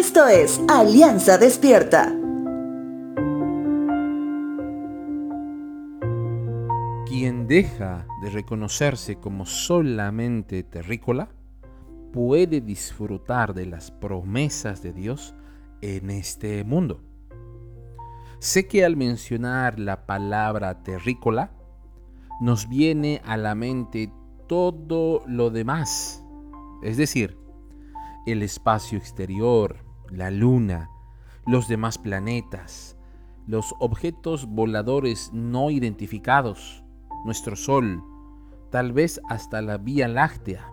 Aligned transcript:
Esto 0.00 0.26
es 0.28 0.58
Alianza 0.66 1.36
Despierta. 1.36 2.06
Quien 7.06 7.46
deja 7.46 8.06
de 8.22 8.30
reconocerse 8.30 9.16
como 9.16 9.44
solamente 9.44 10.62
terrícola 10.62 11.28
puede 12.14 12.62
disfrutar 12.62 13.52
de 13.52 13.66
las 13.66 13.90
promesas 13.90 14.82
de 14.82 14.94
Dios 14.94 15.34
en 15.82 16.08
este 16.08 16.64
mundo. 16.64 17.02
Sé 18.38 18.66
que 18.66 18.86
al 18.86 18.96
mencionar 18.96 19.78
la 19.78 20.06
palabra 20.06 20.82
terrícola, 20.82 21.52
nos 22.40 22.70
viene 22.70 23.20
a 23.26 23.36
la 23.36 23.54
mente 23.54 24.10
todo 24.48 25.22
lo 25.26 25.50
demás, 25.50 26.24
es 26.82 26.96
decir, 26.96 27.36
el 28.24 28.42
espacio 28.42 28.96
exterior, 28.96 29.89
la 30.10 30.30
luna, 30.30 30.90
los 31.46 31.68
demás 31.68 31.98
planetas, 31.98 32.96
los 33.46 33.74
objetos 33.80 34.46
voladores 34.46 35.30
no 35.32 35.70
identificados, 35.70 36.84
nuestro 37.24 37.56
Sol, 37.56 38.02
tal 38.70 38.92
vez 38.92 39.20
hasta 39.28 39.62
la 39.62 39.78
Vía 39.78 40.08
Láctea. 40.08 40.70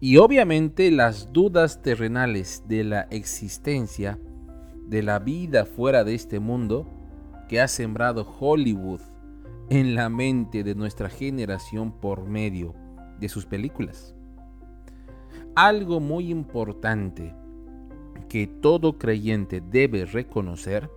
Y 0.00 0.16
obviamente 0.16 0.90
las 0.90 1.32
dudas 1.32 1.82
terrenales 1.82 2.64
de 2.66 2.84
la 2.84 3.02
existencia 3.10 4.18
de 4.86 5.02
la 5.02 5.18
vida 5.18 5.66
fuera 5.66 6.04
de 6.04 6.14
este 6.14 6.40
mundo 6.40 6.86
que 7.48 7.60
ha 7.60 7.68
sembrado 7.68 8.26
Hollywood 8.40 9.00
en 9.68 9.94
la 9.94 10.08
mente 10.08 10.64
de 10.64 10.74
nuestra 10.74 11.08
generación 11.08 11.92
por 11.92 12.24
medio 12.24 12.74
de 13.20 13.28
sus 13.28 13.46
películas. 13.46 14.14
Algo 15.54 16.00
muy 16.00 16.30
importante 16.30 17.34
que 18.30 18.46
todo 18.46 18.96
creyente 18.96 19.60
debe 19.60 20.06
reconocer 20.06 20.90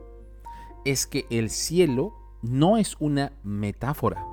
es 0.86 1.06
que 1.06 1.26
el 1.30 1.50
cielo 1.50 2.14
no 2.42 2.78
es 2.78 2.96
una 3.02 3.34
metáfora 3.44 4.26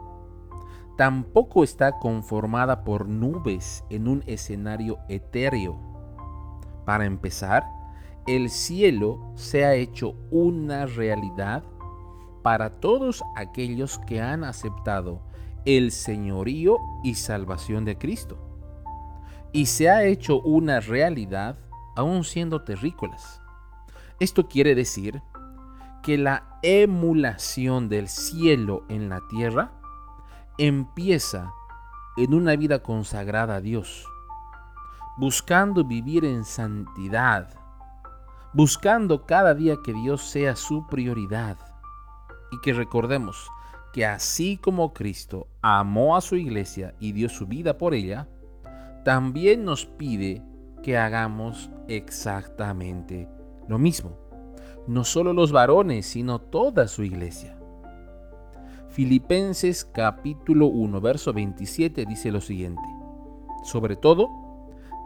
tampoco 1.00 1.64
está 1.64 1.98
conformada 1.98 2.84
por 2.84 3.08
nubes 3.08 3.84
en 3.88 4.06
un 4.06 4.22
escenario 4.26 4.98
etéreo. 5.08 5.78
Para 6.84 7.06
empezar, 7.06 7.64
el 8.26 8.50
cielo 8.50 9.32
se 9.34 9.64
ha 9.64 9.72
hecho 9.72 10.14
una 10.30 10.84
realidad 10.84 11.64
para 12.42 12.80
todos 12.80 13.24
aquellos 13.34 13.98
que 14.00 14.20
han 14.20 14.44
aceptado 14.44 15.22
el 15.64 15.90
señorío 15.90 16.76
y 17.02 17.14
salvación 17.14 17.86
de 17.86 17.96
Cristo. 17.96 18.36
Y 19.52 19.64
se 19.64 19.88
ha 19.88 20.04
hecho 20.04 20.42
una 20.42 20.80
realidad 20.80 21.56
aún 21.96 22.24
siendo 22.24 22.62
terrícolas. 22.62 23.40
Esto 24.18 24.48
quiere 24.48 24.74
decir 24.74 25.22
que 26.02 26.18
la 26.18 26.58
emulación 26.62 27.88
del 27.88 28.08
cielo 28.08 28.84
en 28.88 29.08
la 29.08 29.20
tierra 29.28 29.72
empieza 30.58 31.52
en 32.16 32.34
una 32.34 32.56
vida 32.56 32.82
consagrada 32.82 33.56
a 33.56 33.60
Dios, 33.60 34.06
buscando 35.16 35.84
vivir 35.84 36.24
en 36.24 36.44
santidad, 36.44 37.48
buscando 38.52 39.26
cada 39.26 39.54
día 39.54 39.76
que 39.84 39.92
Dios 39.92 40.22
sea 40.22 40.56
su 40.56 40.86
prioridad 40.88 41.58
y 42.50 42.60
que 42.60 42.72
recordemos 42.72 43.50
que 43.92 44.06
así 44.06 44.56
como 44.56 44.92
Cristo 44.92 45.48
amó 45.62 46.16
a 46.16 46.20
su 46.20 46.36
iglesia 46.36 46.94
y 47.00 47.12
dio 47.12 47.28
su 47.28 47.46
vida 47.46 47.78
por 47.78 47.94
ella, 47.94 48.28
también 49.04 49.64
nos 49.64 49.86
pide 49.86 50.42
que 50.82 50.96
hagamos 50.96 51.70
exactamente 51.88 53.28
lo 53.68 53.78
mismo. 53.78 54.16
No 54.86 55.04
solo 55.04 55.32
los 55.32 55.52
varones, 55.52 56.06
sino 56.06 56.40
toda 56.40 56.88
su 56.88 57.02
iglesia. 57.04 57.58
Filipenses 58.88 59.84
capítulo 59.84 60.66
1, 60.66 61.00
verso 61.00 61.32
27 61.32 62.06
dice 62.06 62.32
lo 62.32 62.40
siguiente. 62.40 62.82
Sobre 63.62 63.94
todo, 63.94 64.28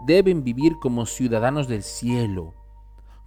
deben 0.07 0.43
vivir 0.45 0.79
como 0.81 1.07
ciudadanos 1.07 1.69
del 1.69 1.83
cielo, 1.83 2.55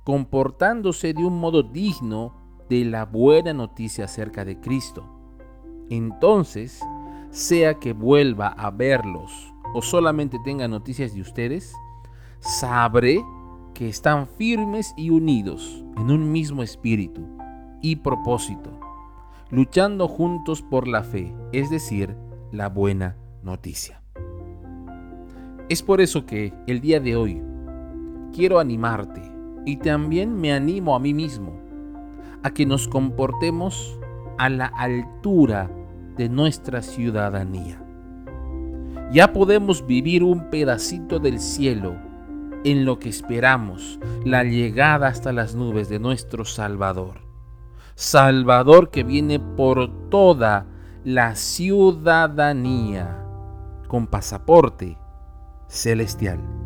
comportándose 0.04 1.14
de 1.14 1.26
un 1.26 1.40
modo 1.40 1.64
digno 1.64 2.34
de 2.70 2.86
la 2.86 3.06
buena 3.06 3.54
noticia 3.54 4.06
acerca 4.06 4.46
de 4.46 4.60
Cristo. 4.60 5.04
Entonces, 5.90 6.82
sea 7.30 7.76
que 7.76 7.94
vuelva 7.94 8.48
a 8.48 8.72
verlos 8.72 9.54
o 9.74 9.82
solamente 9.82 10.38
tenga 10.44 10.68
noticias 10.68 11.14
de 11.14 11.22
ustedes, 11.22 11.74
sabré 12.40 13.24
que 13.74 13.90
están 13.90 14.28
firmes 14.28 14.94
y 14.98 15.10
unidos 15.10 15.84
en 15.98 16.12
un 16.12 16.32
mismo 16.32 16.64
espíritu 16.64 17.22
y 17.82 17.98
propósito 17.98 18.78
luchando 19.50 20.08
juntos 20.08 20.62
por 20.62 20.88
la 20.88 21.04
fe, 21.04 21.34
es 21.54 21.70
decir, 21.70 22.16
la 22.52 22.68
buena 22.68 23.16
noticia. 23.44 24.02
Es 25.70 25.82
por 25.84 26.02
eso 26.02 26.26
que 26.26 26.54
el 26.68 26.82
día 26.82 27.00
de 27.00 27.16
hoy 27.16 27.42
quiero 28.34 28.60
animarte 28.60 29.22
y 29.66 29.78
también 29.78 30.36
me 30.40 30.54
animo 30.54 30.96
a 30.96 31.00
mí 31.00 31.14
mismo 31.14 31.60
a 32.44 32.52
que 32.52 32.66
nos 32.66 32.88
comportemos 32.88 33.98
a 34.38 34.50
la 34.50 34.66
altura 34.66 35.70
de 36.18 36.30
nuestra 36.30 36.82
ciudadanía. 36.82 37.82
Ya 39.12 39.32
podemos 39.32 39.86
vivir 39.86 40.24
un 40.24 40.50
pedacito 40.50 41.20
del 41.20 41.40
cielo 41.40 41.96
en 42.72 42.84
lo 42.84 43.00
que 43.00 43.08
esperamos 43.08 43.98
la 44.26 44.44
llegada 44.44 45.08
hasta 45.08 45.32
las 45.32 45.56
nubes 45.56 45.88
de 45.88 46.00
nuestro 46.00 46.44
Salvador. 46.44 47.22
Salvador 47.96 48.92
que 48.92 49.04
viene 49.04 49.40
por 49.40 50.10
toda 50.10 50.66
la 51.06 51.36
ciudadanía 51.36 53.24
con 53.88 54.08
pasaporte 54.08 54.98
celestial. 55.70 56.57